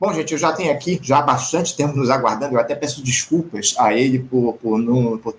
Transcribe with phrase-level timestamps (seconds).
[0.00, 3.04] Bom, gente, eu já tenho aqui, já há bastante tempo nos aguardando, eu até peço
[3.04, 5.36] desculpas a ele por, por, não, por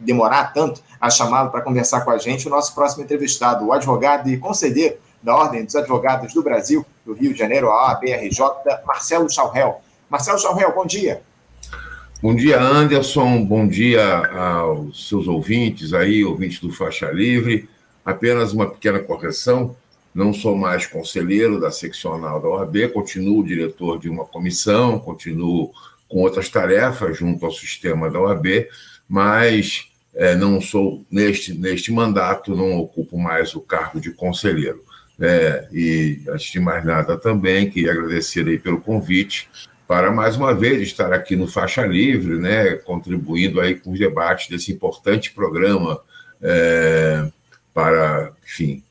[0.00, 4.28] demorar tanto a chamá-lo para conversar com a gente, o nosso próximo entrevistado, o advogado
[4.28, 8.40] e conselheiro da Ordem dos Advogados do Brasil, do Rio de Janeiro, a ABRJ,
[8.84, 9.80] Marcelo Chauhel.
[10.08, 11.22] Marcelo Chauhel, bom dia.
[12.20, 13.44] Bom dia, Anderson.
[13.44, 17.68] Bom dia aos seus ouvintes aí, ouvintes do Faixa Livre.
[18.04, 19.76] Apenas uma pequena correção.
[20.14, 25.72] Não sou mais conselheiro da seccional da OAB, continuo diretor de uma comissão, continuo
[26.08, 28.66] com outras tarefas junto ao sistema da OAB,
[29.08, 34.84] mas é, não sou, neste, neste mandato, não ocupo mais o cargo de conselheiro.
[35.20, 39.48] É, e, antes de mais nada, também queria agradecer aí pelo convite
[39.86, 44.48] para mais uma vez estar aqui no Faixa Livre, né, contribuindo aí com os debates
[44.48, 46.00] desse importante programa
[46.40, 47.28] é,
[47.74, 48.82] para, enfim,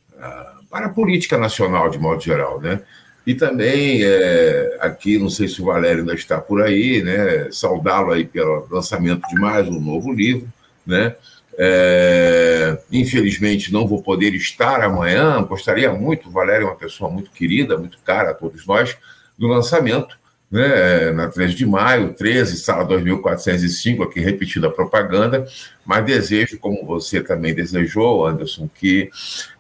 [0.70, 2.82] para a política nacional de modo geral, né?
[3.26, 7.52] E também é, aqui, não sei se o Valério ainda está por aí, né?
[7.52, 10.52] Saudá-lo aí pelo lançamento de mais um novo livro,
[10.86, 11.16] né?
[11.62, 17.32] É, infelizmente não vou poder estar amanhã, gostaria muito, o Valério é uma pessoa muito
[17.32, 18.98] querida, muito cara a todos nós,
[19.38, 20.18] do lançamento,
[20.52, 25.46] né, na 13 de maio, 13, sala 2405, aqui repetida a propaganda,
[25.86, 29.10] mas desejo, como você também desejou, Anderson, que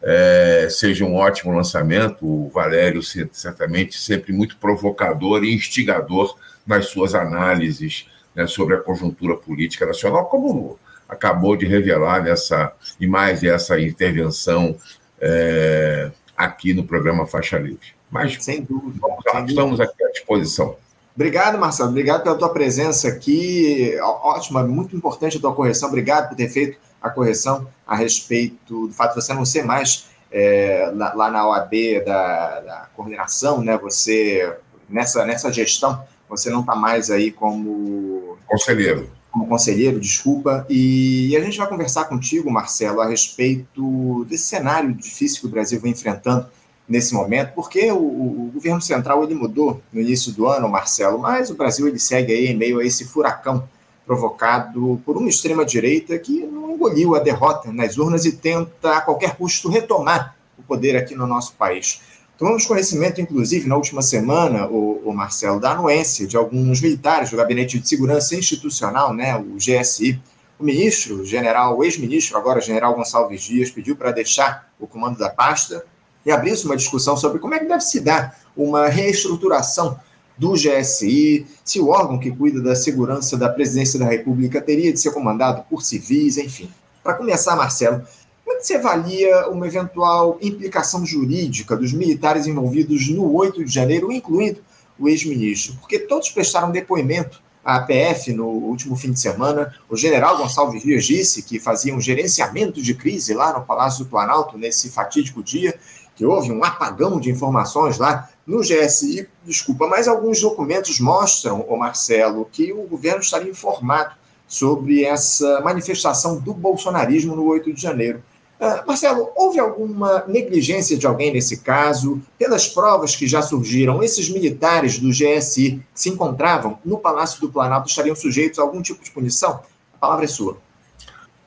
[0.01, 2.25] é, seja um ótimo lançamento.
[2.25, 9.35] O Valério, certamente, sempre muito provocador e instigador nas suas análises né, sobre a conjuntura
[9.35, 14.77] política nacional, como acabou de revelar nessa, e mais essa intervenção
[15.19, 17.98] é, aqui no programa Faixa Livre.
[18.09, 19.83] Mas, sem dúvida, sem estamos dúvida.
[19.83, 20.75] aqui à disposição.
[21.15, 21.89] Obrigado, Marcelo.
[21.89, 23.97] Obrigado pela tua presença aqui.
[24.01, 25.89] Ótima, muito importante a tua correção.
[25.89, 30.07] Obrigado por ter feito a correção a respeito do fato de você não ser mais
[30.31, 31.73] é, lá na OAB
[32.05, 33.77] da, da, coordenação, né?
[33.79, 34.55] Você,
[34.89, 38.38] nessa, nessa gestão, você não está mais aí como...
[38.47, 39.09] Conselheiro.
[39.31, 40.66] Como conselheiro, desculpa.
[40.69, 45.50] E, e a gente vai conversar contigo, Marcelo, a respeito desse cenário difícil que o
[45.50, 46.47] Brasil vem enfrentando
[46.89, 51.51] nesse momento, porque o, o, governo central ele mudou no início do ano, Marcelo, mas
[51.51, 53.69] o Brasil ele segue aí em meio a esse furacão
[54.07, 59.01] provocado por uma extrema direita que não engoliu a derrota nas urnas e tenta a
[59.01, 62.01] qualquer custo retomar o poder aqui no nosso país.
[62.35, 67.38] Tomamos conhecimento, inclusive, na última semana, o, o Marcelo, da anuência de alguns militares do
[67.38, 70.19] Gabinete de Segurança Institucional, né, o GSI.
[70.57, 75.17] O ministro, o general, o ex-ministro, agora general Gonçalves Dias, pediu para deixar o comando
[75.17, 75.85] da pasta
[76.25, 80.00] e abrisse uma discussão sobre como é que deve se dar uma reestruturação
[80.38, 85.00] do GSI, se o órgão que cuida da segurança da presidência da República teria de
[85.00, 86.69] ser comandado por civis, enfim.
[87.03, 88.03] Para começar, Marcelo,
[88.46, 93.72] como é que você avalia uma eventual implicação jurídica dos militares envolvidos no 8 de
[93.72, 94.62] janeiro, incluindo
[94.97, 95.75] o ex-ministro?
[95.75, 99.75] Porque todos prestaram depoimento à APF no último fim de semana.
[99.90, 104.09] O general Gonçalves Dias disse que fazia um gerenciamento de crise lá no Palácio do
[104.09, 105.78] Planalto nesse fatídico dia
[106.19, 111.78] que houve um apagão de informações lá no GSI, desculpa, mas alguns documentos mostram, o
[111.78, 114.16] Marcelo, que o governo estaria informado
[114.46, 118.22] sobre essa manifestação do bolsonarismo no 8 de janeiro.
[118.59, 122.22] Uh, Marcelo, houve alguma negligência de alguém nesse caso?
[122.38, 127.50] Pelas provas que já surgiram, esses militares do GSI que se encontravam no Palácio do
[127.50, 129.62] Planalto estariam sujeitos a algum tipo de punição?
[129.94, 130.58] A palavra é sua.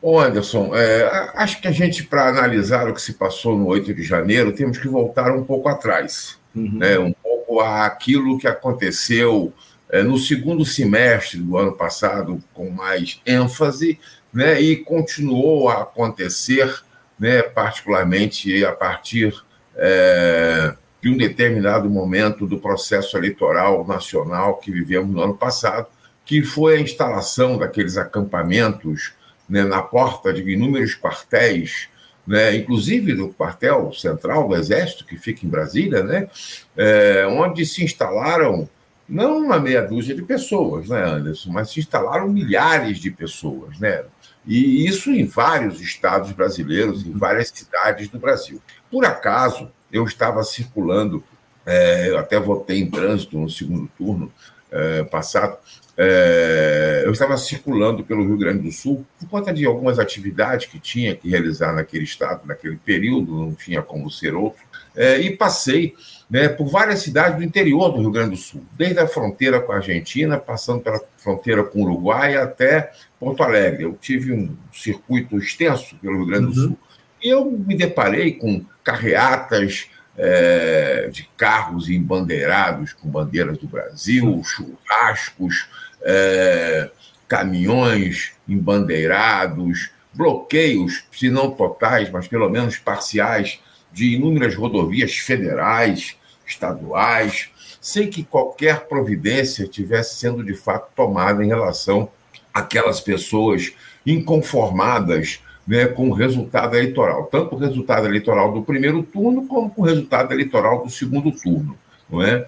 [0.02, 3.94] Ô Anderson, é, acho que a gente, para analisar o que se passou no 8
[3.94, 6.72] de janeiro, temos que voltar um pouco atrás, uhum.
[6.76, 9.52] né, um pouco àquilo que aconteceu
[9.88, 13.96] é, no segundo semestre do ano passado, com mais ênfase,
[14.34, 16.82] né, e continuou a acontecer,
[17.16, 19.32] né, particularmente a partir
[19.76, 25.86] é, de um determinado momento do processo eleitoral nacional que vivemos no ano passado,
[26.24, 29.12] que foi a instalação daqueles acampamentos
[29.52, 31.86] né, na porta de inúmeros quartéis,
[32.26, 36.26] né, inclusive do quartel central do Exército, que fica em Brasília, né,
[36.74, 38.66] é, onde se instalaram
[39.06, 44.04] não uma meia dúzia de pessoas, né, Anderson, mas se instalaram milhares de pessoas, né,
[44.46, 48.58] e isso em vários estados brasileiros, em várias cidades do Brasil.
[48.90, 51.22] Por acaso, eu estava circulando,
[51.66, 54.32] é, eu até votei em trânsito no segundo turno
[54.72, 55.58] é, passado,
[55.96, 60.78] é, eu estava circulando pelo Rio Grande do Sul por conta de algumas atividades que
[60.78, 64.62] tinha que realizar naquele estado, naquele período, não tinha como ser outro,
[64.96, 65.94] é, e passei
[66.28, 69.72] né, por várias cidades do interior do Rio Grande do Sul, desde a fronteira com
[69.72, 72.90] a Argentina, passando pela fronteira com o Uruguai até
[73.20, 73.84] Porto Alegre.
[73.84, 76.69] Eu tive um circuito extenso pelo Rio Grande do uhum.
[76.69, 76.78] Sul.
[77.22, 85.67] E eu me deparei com carreatas é, de carros embandeirados com bandeiras do Brasil, churrascos,
[86.03, 86.91] é,
[87.26, 93.61] caminhões embandeirados, bloqueios, se não totais, mas pelo menos parciais,
[93.91, 96.17] de inúmeras rodovias federais,
[96.47, 97.50] estaduais,
[97.81, 102.11] sem que qualquer providência tivesse sendo de fato tomada em relação
[102.53, 103.73] àquelas pessoas
[104.06, 109.82] inconformadas né, com o resultado eleitoral, tanto o resultado eleitoral do primeiro turno como com
[109.82, 111.76] o resultado eleitoral do segundo turno.
[112.11, 112.47] Não é?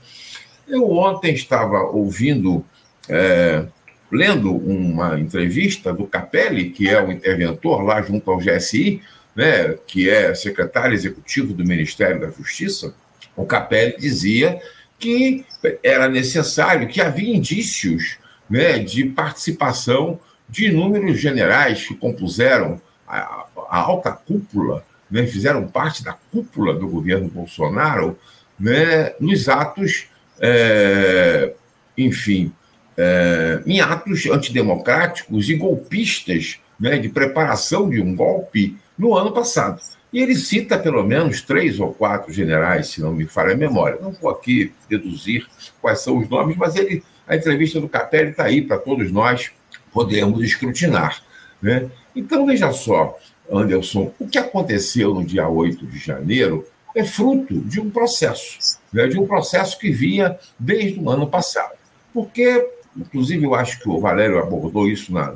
[0.66, 2.64] Eu ontem estava ouvindo,
[3.08, 3.64] é,
[4.10, 9.00] lendo uma entrevista do Capelli, que é o interventor lá junto ao GSI,
[9.34, 12.94] né, que é secretário executivo do Ministério da Justiça.
[13.36, 14.60] O Capelli dizia
[14.98, 15.44] que
[15.82, 18.18] era necessário, que havia indícios
[18.48, 20.18] né, de participação
[20.48, 26.88] de inúmeros generais que compuseram a, a alta cúpula, né, fizeram parte da cúpula do
[26.88, 28.18] governo Bolsonaro,
[28.58, 30.06] né, nos atos,
[30.40, 31.52] é,
[31.96, 32.52] enfim,
[32.96, 39.80] é, em atos antidemocráticos e golpistas né, de preparação de um golpe no ano passado.
[40.12, 43.98] E ele cita pelo menos três ou quatro generais, se não me falha a memória.
[44.00, 45.44] Não vou aqui deduzir
[45.80, 49.50] quais são os nomes, mas ele, a entrevista do Capelli está aí para todos nós
[49.92, 51.20] podermos escrutinar.
[51.60, 51.90] Né?
[52.14, 53.18] Então, veja só,
[53.50, 59.06] Anderson, o que aconteceu no dia 8 de janeiro é fruto de um processo, né?
[59.06, 61.74] de um processo que vinha desde o ano passado.
[62.12, 65.34] Porque, inclusive, eu acho que o Valério abordou isso na,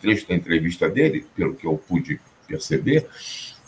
[0.00, 2.18] trecho da entrevista dele, pelo que eu pude
[2.48, 3.06] perceber,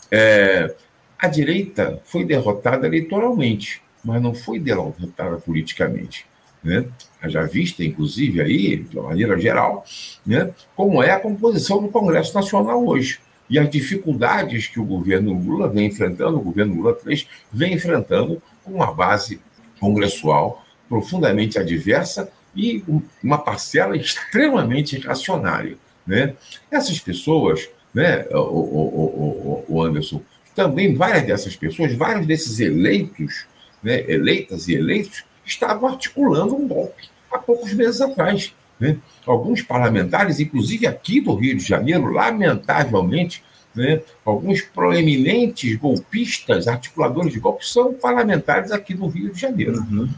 [0.09, 0.75] é,
[1.19, 6.25] a direita foi derrotada eleitoralmente, mas não foi derrotada politicamente
[6.63, 6.85] né?
[7.25, 9.83] Já vista, inclusive, aí, de uma maneira geral,
[10.25, 10.51] né?
[10.75, 13.19] como é a composição do Congresso Nacional hoje.
[13.49, 18.41] E as dificuldades que o governo Lula vem enfrentando, o governo Lula 3 vem enfrentando
[18.63, 19.39] com uma base
[19.79, 22.83] congressual profundamente adversa e
[23.23, 25.77] uma parcela extremamente reacionária.
[26.05, 26.33] Né?
[26.71, 30.21] Essas pessoas, né, o, o, o, o Anderson,
[30.55, 33.45] também várias dessas pessoas, vários desses eleitos,
[33.83, 38.53] né, eleitas e eleitos, estavam articulando um golpe há poucos meses atrás.
[38.79, 38.97] Né?
[39.25, 43.43] Alguns parlamentares, inclusive aqui do Rio de Janeiro, lamentavelmente,
[43.75, 50.09] né, alguns proeminentes golpistas, articuladores de golpe, são parlamentares aqui do Rio de Janeiro, uhum.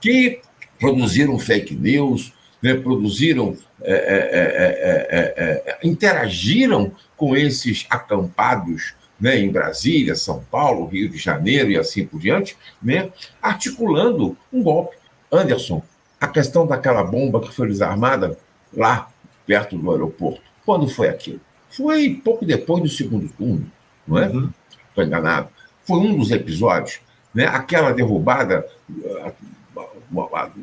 [0.00, 0.40] que
[0.78, 8.94] produziram fake news, né, produziram, é é é, é, é, é, interagiram com esses acampados
[9.20, 13.10] né, em Brasília, São Paulo, Rio de Janeiro e assim por diante, né,
[13.40, 14.96] articulando um golpe.
[15.32, 15.82] Anderson,
[16.20, 18.38] a questão daquela bomba que foi desarmada
[18.72, 19.08] lá
[19.46, 21.40] perto do aeroporto, quando foi aquilo?
[21.70, 23.70] Foi pouco depois do segundo turno,
[24.06, 24.28] não é?
[24.28, 24.50] Uhum.
[24.88, 25.48] Estou enganado.
[25.84, 27.00] Foi um dos episódios.
[27.34, 27.46] Né?
[27.46, 28.66] Aquela derrubada,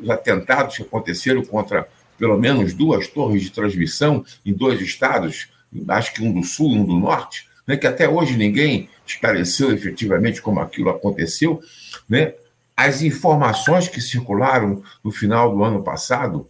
[0.02, 5.48] os atentados que aconteceram contra pelo menos duas torres de transmissão em dois estados,
[5.88, 9.72] acho que um do sul e um do norte, né, que até hoje ninguém esclareceu
[9.72, 11.60] efetivamente como aquilo aconteceu,
[12.08, 12.34] né,
[12.76, 16.48] as informações que circularam no final do ano passado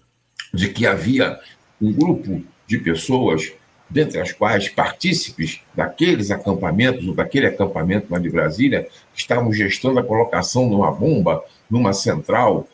[0.53, 1.39] de que havia
[1.81, 3.53] um grupo de pessoas,
[3.91, 9.99] dentre as quais partícipes daqueles acampamentos, ou daquele acampamento lá de Brasília, que estavam gestando
[9.99, 12.67] a colocação de uma bomba numa central,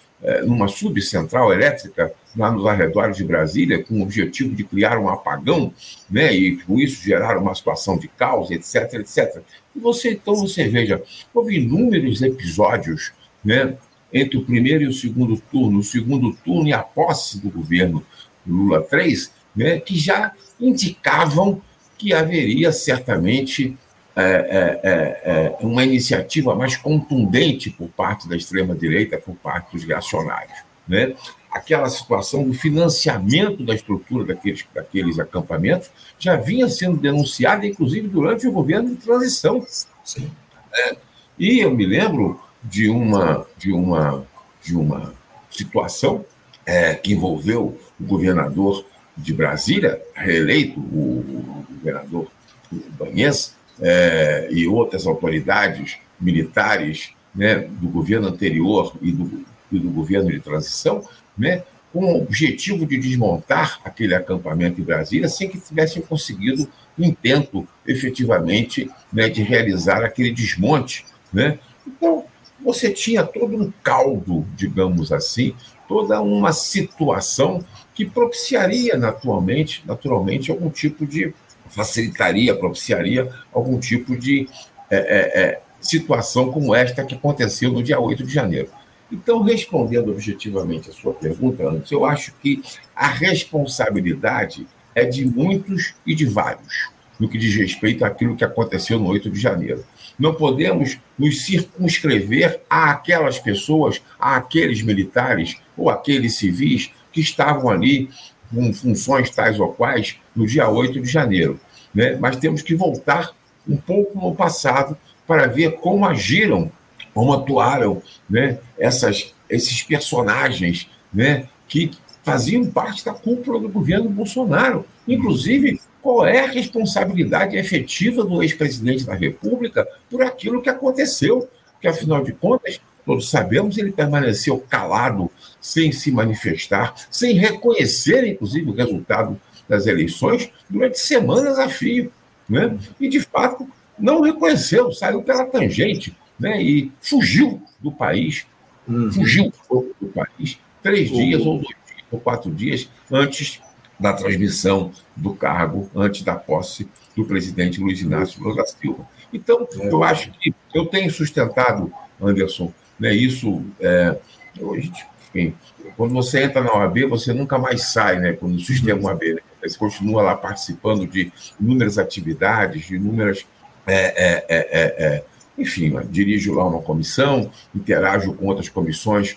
[0.45, 5.73] numa subcentral elétrica lá nos arredores de Brasília, com o objetivo de criar um apagão,
[6.11, 9.43] né, e com isso gerar uma situação de caos, etc, etc.
[9.75, 11.03] E você, então, você veja,
[11.35, 13.12] houve inúmeros episódios,
[13.45, 13.77] né,
[14.12, 18.05] entre o primeiro e o segundo turno, o segundo turno e a posse do governo
[18.47, 21.61] Lula 3, né, que já indicavam
[21.97, 23.77] que haveria certamente
[24.21, 29.85] é, é, é, é, uma iniciativa mais contundente por parte da extrema-direita, por parte dos
[29.85, 30.59] reacionários.
[30.89, 31.15] Né?
[31.50, 38.47] aquela situação do financiamento da estrutura daqueles, daqueles acampamentos já vinha sendo denunciada, inclusive durante
[38.47, 39.67] o governo de transição.
[40.05, 40.31] Sim.
[40.73, 40.97] É,
[41.39, 44.27] e eu me lembro de uma, de uma,
[44.62, 45.12] de uma
[45.50, 46.25] situação
[46.65, 48.85] é, que envolveu o governador
[49.17, 52.29] de Brasília, reeleito, o, governador
[52.71, 60.31] Banhês, é, e outras autoridades militares né, do governo anterior e do, e do governo
[60.31, 61.03] de transição,
[61.37, 66.69] né, com o objetivo de desmontar aquele acampamento em Brasília sem que tivessem conseguido
[66.99, 71.05] um intento efetivamente né, de realizar aquele desmonte.
[71.33, 71.59] Né?
[71.87, 72.25] Então,
[72.63, 75.55] você tinha todo um caldo, digamos assim,
[75.89, 81.35] toda uma situação que propiciaria naturalmente, naturalmente algum tipo de
[81.71, 84.49] facilitaria, propiciaria algum tipo de
[84.91, 88.69] é, é, é, situação como esta que aconteceu no dia 8 de janeiro.
[89.11, 92.62] Então, respondendo objetivamente a sua pergunta, antes, eu acho que
[92.95, 98.99] a responsabilidade é de muitos e de vários no que diz respeito àquilo que aconteceu
[98.99, 99.85] no 8 de janeiro.
[100.19, 107.69] Não podemos nos circunscrever a aquelas pessoas, a aqueles militares ou aqueles civis que estavam
[107.69, 108.09] ali
[108.52, 111.59] com funções tais ou quais no dia 8 de janeiro.
[111.95, 112.16] Né?
[112.16, 113.30] Mas temos que voltar
[113.69, 116.71] um pouco no passado para ver como agiram,
[117.14, 118.59] como atuaram né?
[118.78, 121.47] Essas, esses personagens né?
[121.69, 121.90] que
[122.23, 124.85] faziam parte da cúpula do governo Bolsonaro.
[125.07, 131.49] Inclusive, qual é a responsabilidade efetiva do ex-presidente da República por aquilo que aconteceu?
[131.80, 132.80] Que, afinal de contas,
[133.11, 135.29] todos sabemos, ele permaneceu calado,
[135.61, 142.12] sem se manifestar, sem reconhecer, inclusive, o resultado das eleições durante semanas a fio.
[142.49, 142.79] Né?
[143.00, 146.62] E, de fato, não reconheceu, saiu pela tangente né?
[146.62, 148.47] e fugiu do país,
[148.87, 149.11] uhum.
[149.11, 149.52] fugiu
[150.00, 151.17] do país três uhum.
[151.17, 153.61] dias ou dois dias, ou quatro dias antes
[153.99, 159.05] da transmissão do cargo antes da posse do presidente Luiz Inácio Lula da Silva.
[159.33, 159.88] Então, é.
[159.88, 163.64] eu acho que eu tenho sustentado, Anderson, né, isso.
[163.80, 164.16] É,
[164.61, 165.54] enfim,
[165.97, 168.33] quando você entra na OAB, você nunca mais sai, né?
[168.33, 169.40] Quando o sistema OAB, né?
[169.62, 173.47] você continua lá participando de inúmeras atividades, de inúmeras.
[173.87, 175.25] É, é, é, é, é
[175.57, 179.37] enfim, dirijo lá uma comissão, interajo com outras comissões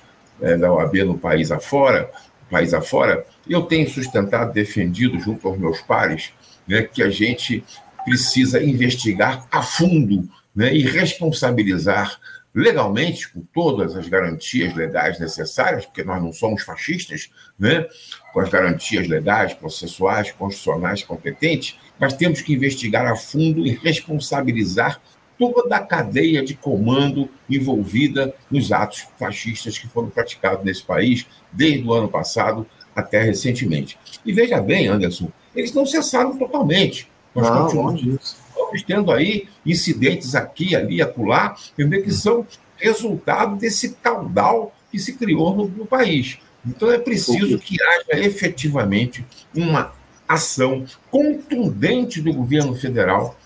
[0.60, 2.10] da OAB no país afora,
[2.54, 6.32] país afora, eu tenho sustentado, defendido junto aos meus pares,
[6.68, 7.64] né, que a gente
[8.06, 12.20] precisa investigar a fundo né, e responsabilizar
[12.54, 17.88] legalmente, com todas as garantias legais necessárias, porque nós não somos fascistas, né,
[18.32, 25.02] com as garantias legais, processuais, constitucionais competentes, mas temos que investigar a fundo e responsabilizar
[25.38, 31.88] toda a cadeia de comando envolvida nos atos fascistas que foram praticados nesse país desde
[31.88, 33.98] o ano passado até recentemente.
[34.24, 37.10] E veja bem, Anderson, eles não cessaram totalmente.
[37.34, 38.43] Nós não, continuamos
[38.82, 42.02] tendo aí incidentes aqui, ali, acolá, entendeu?
[42.02, 46.38] que são resultado desse caudal que se criou no, no país.
[46.66, 49.94] Então é preciso que haja efetivamente uma
[50.28, 53.38] ação contundente do governo federal,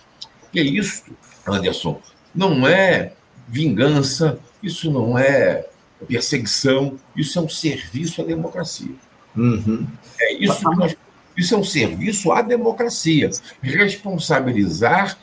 [0.42, 1.04] porque isso,
[1.46, 2.00] Anderson,
[2.34, 3.14] não é
[3.48, 5.68] vingança, isso não é
[6.08, 8.94] perseguição, isso é um serviço à democracia.
[9.36, 9.88] Uhum.
[10.20, 10.96] É isso, nós,
[11.38, 13.30] isso é um serviço à democracia.
[13.62, 15.18] Responsabilizar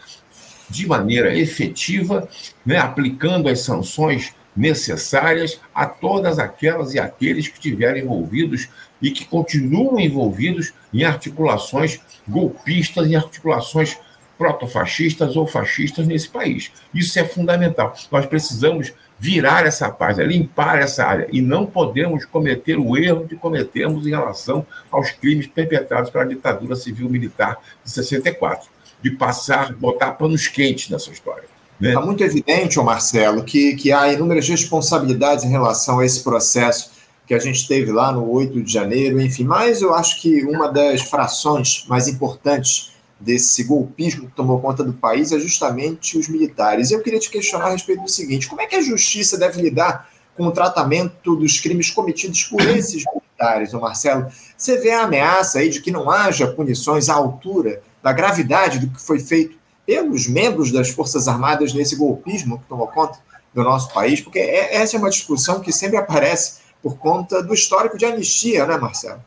[0.71, 2.28] de maneira efetiva,
[2.64, 8.68] né, aplicando as sanções necessárias a todas aquelas e aqueles que estiverem envolvidos
[9.02, 13.99] e que continuam envolvidos em articulações golpistas, em articulações
[14.38, 16.72] protofascistas ou fascistas nesse país.
[16.92, 17.94] Isso é fundamental.
[18.10, 21.28] Nós precisamos virar essa página, limpar essa área.
[21.32, 26.74] E não podemos cometer o erro que cometemos em relação aos crimes perpetrados pela ditadura
[26.74, 28.68] civil-militar de 64,
[29.02, 31.44] de passar, botar panos quentes nessa história.
[31.80, 32.06] Está né?
[32.06, 36.92] Muito evidente, Marcelo, que, que há inúmeras responsabilidades em relação a esse processo
[37.26, 40.68] que a gente teve lá no 8 de janeiro, enfim, mas eu acho que uma
[40.68, 42.92] das frações mais importantes
[43.25, 46.90] desse golpismo que tomou conta do país é justamente os militares.
[46.90, 50.09] Eu queria te questionar a respeito do seguinte: como é que a justiça deve lidar
[50.37, 54.26] com o tratamento dos crimes cometidos por esses militares, Marcelo?
[54.57, 58.90] Você vê a ameaça aí de que não haja punições à altura da gravidade do
[58.90, 63.19] que foi feito pelos membros das Forças Armadas nesse golpismo que tomou conta
[63.54, 64.21] do nosso país?
[64.21, 68.66] Porque é, essa é uma discussão que sempre aparece por conta do histórico de anistia,
[68.66, 69.23] né, Marcelo?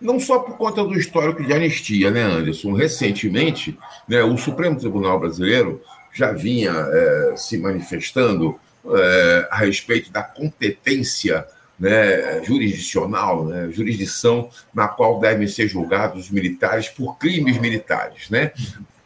[0.00, 2.72] Não só por conta do histórico de anistia, né, Anderson?
[2.72, 5.80] Recentemente, né, o Supremo Tribunal Brasileiro
[6.12, 11.46] já vinha é, se manifestando é, a respeito da competência
[11.78, 18.52] né, jurisdicional, né, jurisdição na qual devem ser julgados os militares por crimes militares, né?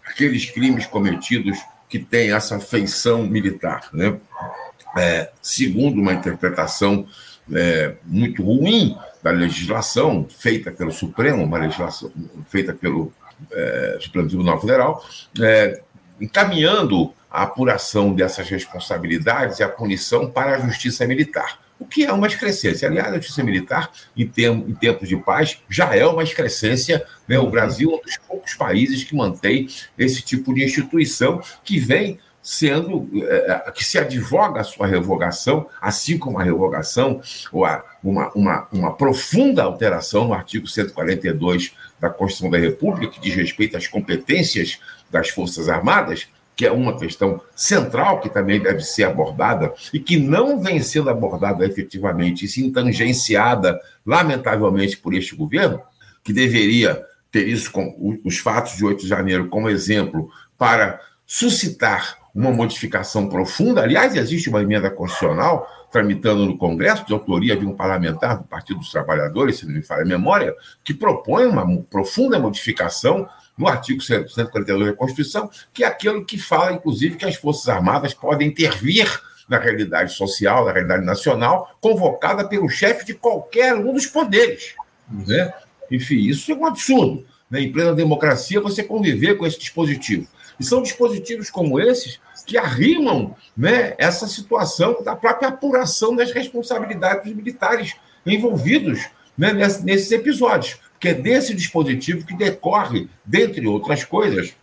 [0.04, 4.18] Aqueles crimes cometidos que têm essa feição militar, né?
[4.96, 7.06] É, segundo uma interpretação
[7.54, 12.10] é, muito ruim da legislação feita pelo Supremo, uma legislação
[12.48, 13.12] feita pelo
[13.52, 15.04] é, Supremo Tribunal Federal,
[15.40, 15.82] é,
[16.20, 22.12] encaminhando a apuração dessas responsabilidades e a punição para a justiça militar, o que é
[22.12, 22.88] uma excrescência.
[22.88, 27.06] Aliás, a justiça militar, em, termos, em tempos de paz, já é uma excrescência.
[27.26, 27.38] Né?
[27.38, 32.18] O Brasil é um dos poucos países que mantém esse tipo de instituição que vem
[32.50, 37.20] sendo é, que se advoga a sua revogação, assim como a revogação
[37.52, 43.20] ou a, uma, uma, uma profunda alteração no artigo 142 da Constituição da República, que
[43.20, 46.26] diz respeito às competências das Forças Armadas,
[46.56, 51.10] que é uma questão central que também deve ser abordada e que não vem sendo
[51.10, 55.82] abordada efetivamente, e sim tangenciada, lamentavelmente, por este governo,
[56.24, 62.16] que deveria ter isso com os fatos de 8 de janeiro como exemplo para suscitar
[62.38, 63.82] uma modificação profunda.
[63.82, 68.78] Aliás, existe uma emenda constitucional tramitando no Congresso, de autoria de um parlamentar do Partido
[68.78, 70.54] dos Trabalhadores, se não me falha a memória,
[70.84, 76.72] que propõe uma profunda modificação no artigo 142 da Constituição, que é aquilo que fala,
[76.72, 82.68] inclusive, que as Forças Armadas podem intervir na realidade social, na realidade nacional, convocada pelo
[82.68, 84.74] chefe de qualquer um dos poderes.
[85.10, 85.52] Né?
[85.90, 87.26] Enfim, isso é um absurdo.
[87.50, 87.62] Né?
[87.62, 90.28] Em plena democracia, você conviver com esse dispositivo.
[90.58, 97.24] E são dispositivos como esses que arrimam né, essa situação da própria apuração das responsabilidades
[97.26, 104.54] dos militares envolvidos né, nesses episódios, que é desse dispositivo que decorre, dentre outras coisas,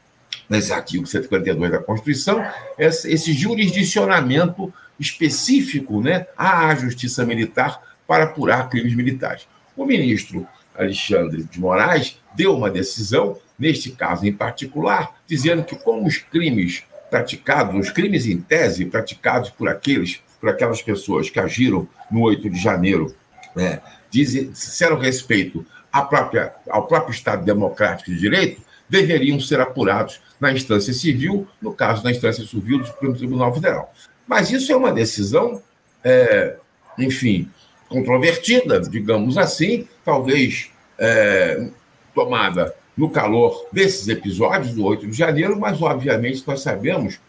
[0.49, 2.45] nesse artigo 152 da Constituição,
[2.77, 9.47] esse jurisdicionamento específico né, à justiça militar para apurar crimes militares.
[9.75, 10.47] O ministro
[10.77, 16.83] Alexandre de Moraes deu uma decisão, neste caso em particular, dizendo que como os crimes
[17.09, 22.49] praticados, os crimes em tese praticados por aqueles, por aquelas pessoas que agiram no 8
[22.49, 23.15] de janeiro,
[23.55, 30.19] né, dizem, disseram respeito à própria, ao próprio Estado Democrático de Direito, deveriam ser apurados
[30.39, 33.93] na instância civil, no caso, na instância civil do Supremo Tribunal Federal.
[34.27, 35.61] Mas isso é uma decisão,
[36.03, 36.57] é,
[36.97, 37.49] enfim,
[37.87, 40.69] controvertida, digamos assim, talvez
[40.99, 41.69] é,
[42.13, 47.19] tomada no calor desses episódios do 8 de janeiro, mas, obviamente, nós sabemos,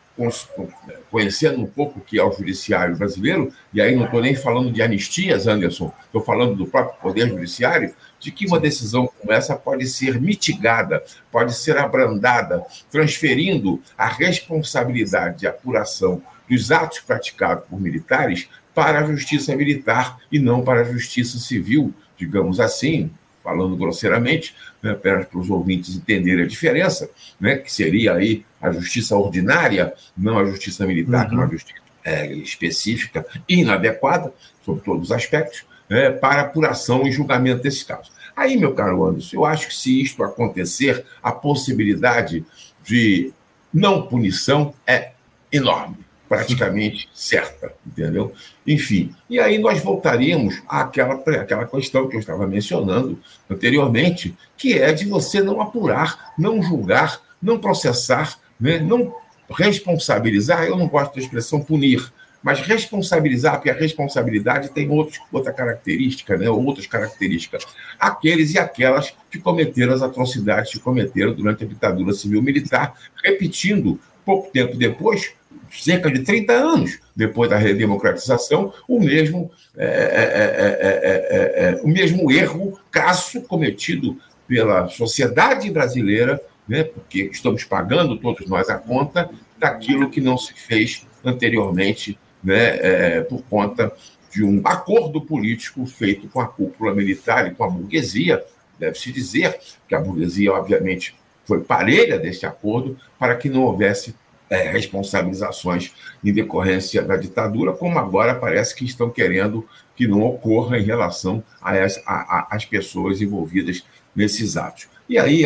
[1.10, 4.72] conhecendo um pouco o que é o judiciário brasileiro, e aí não estou nem falando
[4.72, 9.54] de anistias, Anderson, estou falando do próprio Poder Judiciário, de que uma decisão como essa
[9.54, 17.80] pode ser mitigada, pode ser abrandada, transferindo a responsabilidade de apuração dos atos praticados por
[17.80, 23.10] militares para a justiça militar e não para a justiça civil, digamos assim,
[23.46, 29.14] falando grosseiramente, né, para os ouvintes entenderem a diferença, né, que seria aí a justiça
[29.14, 31.28] ordinária, não a justiça militar, uhum.
[31.28, 31.52] que é uma uhum.
[31.52, 37.84] justiça é, específica e inadequada, sob todos os aspectos, é, para apuração e julgamento desses
[37.84, 38.10] casos.
[38.36, 42.44] Aí, meu caro Anderson, eu acho que se isto acontecer, a possibilidade
[42.84, 43.32] de
[43.72, 45.12] não punição é
[45.52, 48.32] enorme praticamente certa, entendeu?
[48.66, 54.92] Enfim, e aí nós voltaríamos àquela, àquela questão que eu estava mencionando anteriormente, que é
[54.92, 58.78] de você não apurar, não julgar, não processar, né?
[58.78, 59.14] não
[59.50, 62.12] responsabilizar, eu não gosto da expressão punir,
[62.42, 66.48] mas responsabilizar, porque a responsabilidade tem outros, outra característica, né?
[66.48, 67.64] outras características.
[67.98, 74.50] Aqueles e aquelas que cometeram as atrocidades que cometeram durante a ditadura civil-militar, repetindo, pouco
[74.50, 75.32] tempo depois,
[75.70, 81.88] cerca de 30 anos depois da redemocratização, o mesmo, é é, é, é, é, o
[81.88, 89.30] mesmo erro crasso cometido pela sociedade brasileira, né, porque estamos pagando todos nós a conta
[89.58, 93.92] daquilo que não se fez anteriormente né, por conta
[94.30, 98.44] de um acordo político feito com a cúpula militar e com a burguesia.
[98.78, 101.16] Deve-se dizer que a burguesia, obviamente,
[101.46, 104.14] foi parelha deste acordo para que não houvesse
[104.48, 105.92] é, responsabilizações
[106.24, 111.42] em decorrência da ditadura, como agora parece que estão querendo que não ocorra em relação
[111.62, 114.88] às pessoas envolvidas nesses atos.
[115.08, 115.44] E aí,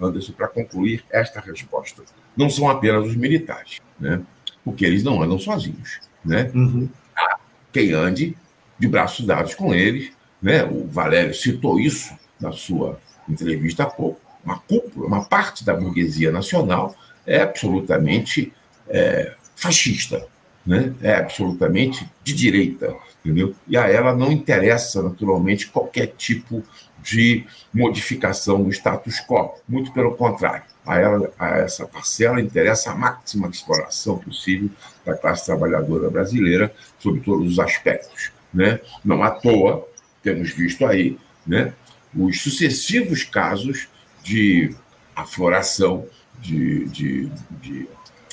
[0.00, 2.02] Anderson, para concluir esta resposta,
[2.36, 4.22] não são apenas os militares, né?
[4.64, 6.00] porque eles não andam sozinhos.
[6.24, 6.50] Né?
[6.54, 6.88] Uhum.
[7.14, 7.38] Há
[7.72, 8.36] quem ande
[8.78, 10.10] de braços dados com eles.
[10.42, 10.64] Né?
[10.64, 12.98] O Valério citou isso na sua
[13.28, 14.20] entrevista há pouco.
[14.44, 16.94] Uma cúpula, uma parte da burguesia nacional
[17.26, 18.52] é absolutamente
[18.88, 20.26] é, fascista,
[20.66, 20.94] né?
[21.02, 23.54] é absolutamente de direita, entendeu?
[23.66, 26.62] E a ela não interessa, naturalmente, qualquer tipo
[27.02, 30.64] de modificação do status quo, muito pelo contrário.
[30.84, 34.70] A, ela, a essa parcela interessa a máxima exploração possível
[35.04, 38.32] da classe trabalhadora brasileira, sob todos os aspectos.
[38.52, 38.80] Né?
[39.04, 39.86] Não à toa,
[40.22, 41.72] temos visto aí né,
[42.14, 43.88] os sucessivos casos
[44.22, 44.74] de
[45.14, 46.06] afloração
[46.40, 47.88] de, de, de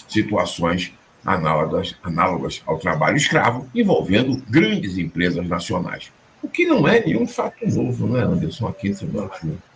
[0.08, 0.94] situações
[1.26, 6.12] análogas, análogas ao trabalho escravo, envolvendo grandes empresas nacionais.
[6.42, 9.08] O que não é nenhum fato novo, não é, Anderson, aqui em São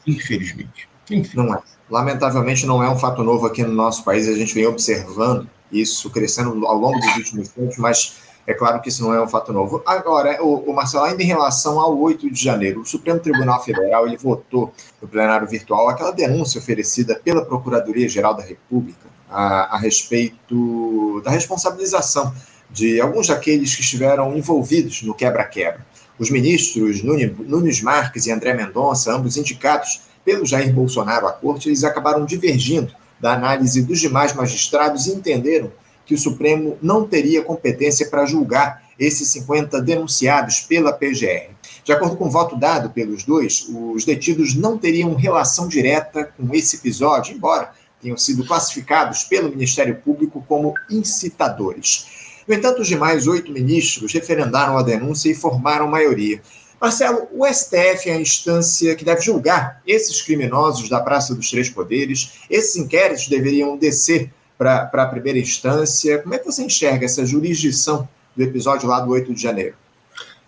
[0.06, 0.90] infelizmente.
[1.10, 1.38] Enfim.
[1.38, 1.62] Não é.
[1.90, 6.10] Lamentavelmente, não é um fato novo aqui no nosso país, a gente vem observando isso
[6.10, 9.52] crescendo ao longo dos últimos tempos, mas é claro que isso não é um fato
[9.52, 9.84] novo.
[9.86, 14.08] Agora, o, o Marcelo, ainda em relação ao 8 de janeiro, o Supremo Tribunal Federal
[14.08, 21.22] ele votou no plenário virtual aquela denúncia oferecida pela Procuradoria-Geral da República a, a respeito
[21.26, 22.34] da responsabilização
[22.70, 25.86] de alguns daqueles que estiveram envolvidos no quebra-quebra.
[26.18, 31.84] Os ministros Nunes Marques e André Mendonça, ambos indicados pelo Jair Bolsonaro à corte, eles
[31.84, 35.70] acabaram divergindo da análise dos demais magistrados e entenderam
[36.08, 41.52] que o Supremo não teria competência para julgar esses 50 denunciados pela PGR.
[41.84, 46.54] De acordo com o voto dado pelos dois, os detidos não teriam relação direta com
[46.56, 52.08] esse episódio, embora tenham sido classificados pelo Ministério Público como incitadores.
[52.48, 56.42] No entanto, os demais oito ministros referendaram a denúncia e formaram maioria.
[56.80, 61.70] Marcelo, o STF é a instância que deve julgar esses criminosos da Praça dos Três
[61.70, 62.34] Poderes.
[62.50, 66.20] Esses inquéritos deveriam descer para a primeira instância.
[66.20, 69.76] Como é que você enxerga essa jurisdição do episódio lá do 8 de janeiro?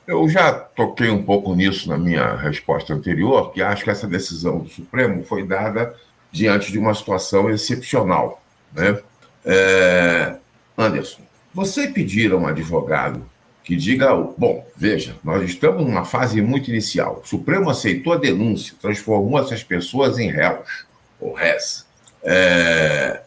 [0.08, 4.60] Eu já toquei um pouco nisso na minha resposta anterior, que acho que essa decisão
[4.60, 5.96] do Supremo foi dada
[6.32, 8.42] diante de uma situação excepcional.
[8.74, 9.00] Né?
[9.46, 10.36] É...
[10.76, 11.22] Anderson,
[11.54, 13.24] você pedir a um advogado
[13.64, 17.22] que diga, bom, veja, nós estamos numa fase muito inicial.
[17.24, 20.86] O Supremo aceitou a denúncia, transformou essas pessoas em réus,
[21.20, 21.86] ou réis.
[22.24, 23.22] É,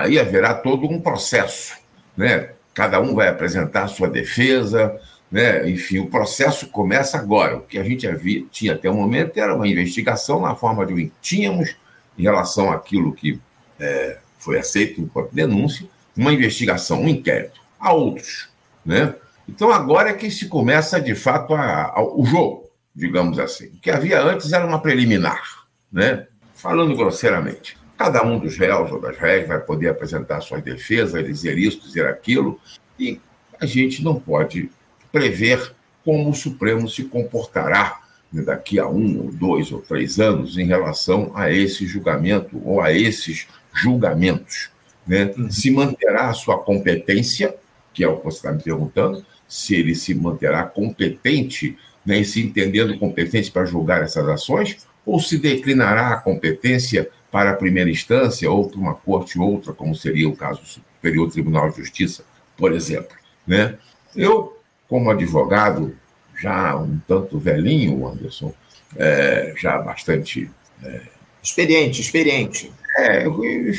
[0.00, 1.76] aí haverá todo um processo,
[2.16, 2.50] né?
[2.74, 5.68] Cada um vai apresentar a sua defesa, né?
[5.68, 7.56] Enfim, o processo começa agora.
[7.56, 10.92] O que a gente havia, tinha até o momento era uma investigação na forma de
[10.92, 11.76] um tínhamos
[12.18, 13.40] em relação àquilo que
[13.78, 17.60] é, foi aceito enquanto denúncia, uma investigação, um inquérito.
[17.78, 18.48] A outros,
[18.84, 19.14] né?
[19.48, 23.66] Então agora é que se começa de fato a, a, o jogo, digamos assim.
[23.66, 26.26] O que havia antes era uma preliminar, né?
[26.54, 27.76] Falando grosseiramente.
[27.96, 32.06] Cada um dos réus ou das réis vai poder apresentar suas defesas, dizer isso, dizer
[32.06, 32.60] aquilo,
[32.98, 33.20] e
[33.58, 34.70] a gente não pode
[35.10, 35.72] prever
[36.04, 38.00] como o Supremo se comportará
[38.32, 42.92] daqui a um, ou dois ou três anos em relação a esse julgamento ou a
[42.92, 44.70] esses julgamentos.
[45.06, 45.32] Né?
[45.36, 45.50] Uhum.
[45.50, 47.54] Se manterá a sua competência,
[47.94, 52.24] que é o que você está me perguntando, se ele se manterá competente, né, e
[52.24, 57.90] se entendendo competente para julgar essas ações, ou se declinará a competência para a primeira
[57.90, 62.24] instância ou para uma corte outra, como seria o caso do Superior Tribunal de Justiça,
[62.56, 63.14] por exemplo.
[63.46, 63.76] Né?
[64.16, 65.94] Eu, como advogado,
[66.40, 68.54] já um tanto velhinho, Anderson,
[68.96, 70.50] é, já bastante.
[70.82, 71.02] É,
[71.42, 72.72] experiente, experiente.
[72.96, 73.74] É, eu, eu,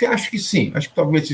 [0.00, 1.28] eu, acho que sim, acho que talvez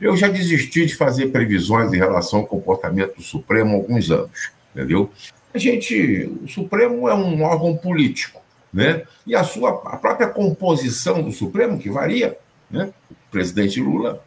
[0.00, 4.50] Eu já desisti de fazer previsões em relação ao comportamento do Supremo há alguns anos,
[4.74, 5.12] entendeu?
[5.54, 8.41] A gente, o Supremo é um órgão político,
[8.72, 9.02] né?
[9.26, 12.38] E a sua a própria composição do Supremo que varia,
[12.70, 12.92] né?
[13.10, 14.22] O presidente Lula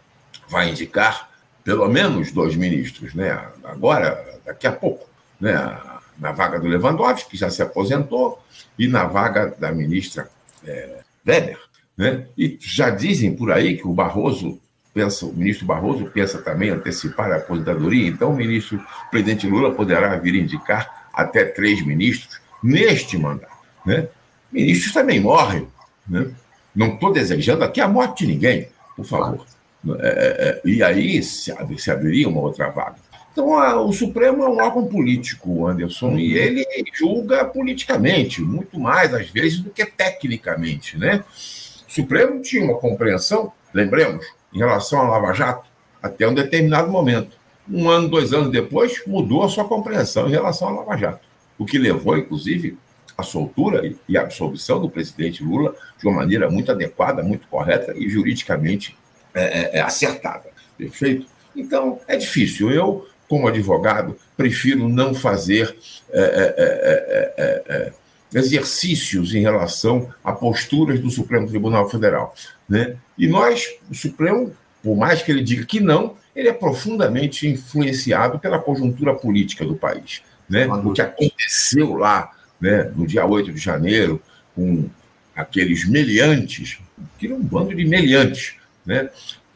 [0.48, 1.30] vai indicar
[1.64, 3.32] pelo menos dois ministros, né?
[3.64, 5.08] Agora, daqui a pouco,
[5.40, 5.54] né?
[6.18, 8.42] Na vaga do Lewandowski, que já se aposentou,
[8.80, 10.30] e na vaga da ministra
[10.66, 11.60] é, Weber.
[11.98, 12.28] Né?
[12.38, 14.60] E já dizem por aí que o Barroso
[14.94, 19.74] pensa, o ministro Barroso pensa também antecipar a aposentadoria, então o ministro o presidente Lula
[19.74, 23.56] poderá vir indicar até três ministros neste mandato.
[23.86, 24.08] Né?
[24.52, 25.68] Ministros também morrem.
[26.08, 26.32] Né?
[26.76, 29.46] Não estou desejando aqui a morte de ninguém, por favor.
[30.00, 32.96] É, é, é, e aí se, se abriria uma outra vaga.
[33.32, 39.14] Então, a, o Supremo é um órgão político, Anderson, e ele julga politicamente, muito mais,
[39.14, 40.98] às vezes, do que tecnicamente.
[40.98, 41.24] Né?
[41.88, 45.68] O Supremo tinha uma compreensão, lembremos, em relação à Lava Jato,
[46.02, 47.38] até um determinado momento.
[47.70, 51.28] Um ano, dois anos depois, mudou a sua compreensão em relação à Lava Jato,
[51.58, 52.78] o que levou, inclusive,
[53.18, 57.94] à soltura e à absolvição do presidente Lula de uma maneira muito adequada, muito correta
[57.96, 58.98] e juridicamente
[59.34, 60.50] é, é, é acertada.
[60.78, 61.28] Perfeito?
[61.56, 62.70] Então, é difícil.
[62.70, 65.76] Eu como advogado, prefiro não fazer
[66.12, 67.94] é, é, é,
[68.34, 72.34] exercícios em relação a posturas do Supremo Tribunal Federal.
[72.68, 72.98] Né?
[73.18, 74.52] E nós, o Supremo,
[74.84, 79.76] por mais que ele diga que não, ele é profundamente influenciado pela conjuntura política do
[79.76, 80.22] país.
[80.50, 80.68] Né?
[80.68, 82.32] O que aconteceu lá
[82.66, 84.20] né, no dia 8 de janeiro,
[84.56, 84.90] com
[85.36, 86.80] aqueles meliantes,
[87.20, 89.08] que era um bando de meliantes, né,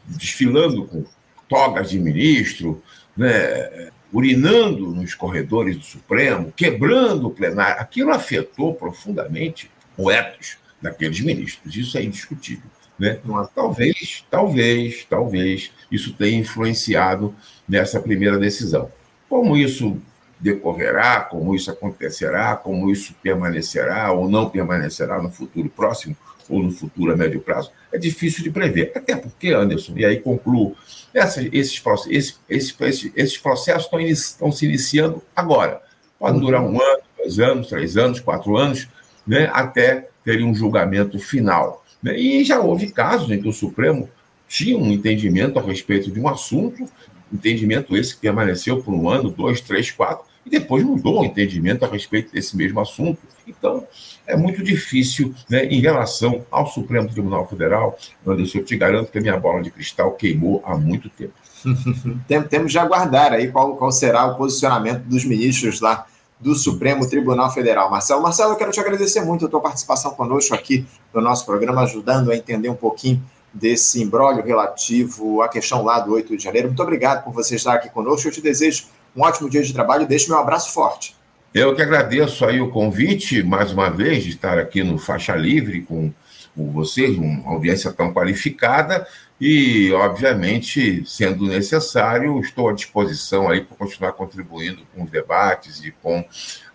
[0.06, 1.04] desfilando com
[1.48, 2.80] togas de ministro,
[3.16, 7.80] né, urinando nos corredores do Supremo, quebrando o plenário.
[7.80, 11.74] Aquilo afetou profundamente o ethos daqueles ministros.
[11.74, 12.70] Isso é indiscutível.
[12.96, 13.18] Né?
[13.52, 17.34] Talvez, talvez, talvez isso tenha influenciado
[17.68, 18.90] nessa primeira decisão.
[19.28, 20.00] Como isso
[20.40, 26.16] decorrerá, como isso acontecerá, como isso permanecerá ou não permanecerá no futuro próximo
[26.48, 28.92] ou no futuro a médio prazo, é difícil de prever.
[28.94, 30.74] Até porque, Anderson, e aí concluo,
[31.14, 35.80] essa, esses, esses, esses, esses processos estão, estão se iniciando agora.
[36.18, 38.88] Pode durar um ano, dois anos, três anos, quatro anos,
[39.26, 41.84] né, até ter um julgamento final.
[42.02, 42.18] Né?
[42.18, 44.08] E já houve casos em que o Supremo
[44.48, 46.84] tinham um entendimento a respeito de um assunto,
[47.32, 51.84] entendimento esse que permaneceu por um ano, dois, três, quatro, e depois mudou o entendimento
[51.84, 53.20] a respeito desse mesmo assunto.
[53.46, 53.86] Então,
[54.26, 59.18] é muito difícil, né, em relação ao Supremo Tribunal Federal, Anderson, eu te garanto que
[59.18, 61.34] a minha bola de cristal queimou há muito tempo.
[62.48, 66.06] Temos de aguardar aí qual, qual será o posicionamento dos ministros lá
[66.38, 67.90] do Supremo Tribunal Federal.
[67.90, 71.82] Marcelo, Marcelo, eu quero te agradecer muito a tua participação conosco aqui no nosso programa,
[71.82, 73.22] ajudando a entender um pouquinho
[73.52, 76.68] desse imbróglio relativo à questão lá do 8 de janeiro.
[76.68, 78.26] Muito obrigado por você estar aqui conosco.
[78.26, 81.16] Eu te desejo um ótimo dia de trabalho e deixo meu abraço forte.
[81.52, 85.82] Eu que agradeço aí o convite, mais uma vez, de estar aqui no Faixa Livre
[85.82, 86.12] com,
[86.54, 89.06] com vocês, uma audiência tão qualificada
[89.40, 95.90] e, obviamente, sendo necessário, estou à disposição aí para continuar contribuindo com os debates e
[95.90, 96.24] com